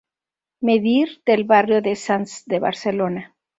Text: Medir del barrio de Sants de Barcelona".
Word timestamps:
Medir 0.69 1.21
del 1.27 1.43
barrio 1.43 1.79
de 1.83 1.95
Sants 1.95 2.43
de 2.47 2.57
Barcelona". 2.57 3.35